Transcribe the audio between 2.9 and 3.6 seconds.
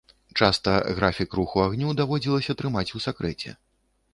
у сакрэце.